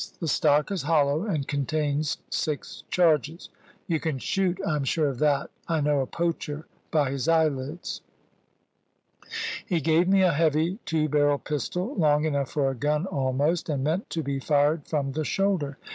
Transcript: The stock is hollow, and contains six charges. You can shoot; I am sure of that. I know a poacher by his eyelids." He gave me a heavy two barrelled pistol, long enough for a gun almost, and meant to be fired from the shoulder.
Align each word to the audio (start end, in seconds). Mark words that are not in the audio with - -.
The 0.19 0.27
stock 0.27 0.71
is 0.71 0.81
hollow, 0.81 1.25
and 1.27 1.47
contains 1.47 2.17
six 2.31 2.81
charges. 2.89 3.49
You 3.85 3.99
can 3.99 4.17
shoot; 4.17 4.57
I 4.65 4.75
am 4.75 4.83
sure 4.83 5.07
of 5.09 5.19
that. 5.19 5.51
I 5.67 5.79
know 5.79 5.99
a 5.99 6.07
poacher 6.07 6.65
by 6.89 7.11
his 7.11 7.27
eyelids." 7.27 8.01
He 9.63 9.79
gave 9.79 10.07
me 10.07 10.23
a 10.23 10.33
heavy 10.33 10.79
two 10.87 11.07
barrelled 11.07 11.43
pistol, 11.43 11.93
long 11.93 12.25
enough 12.25 12.49
for 12.49 12.71
a 12.71 12.75
gun 12.75 13.05
almost, 13.05 13.69
and 13.69 13.83
meant 13.83 14.09
to 14.09 14.23
be 14.23 14.39
fired 14.39 14.87
from 14.87 15.11
the 15.11 15.23
shoulder. 15.23 15.77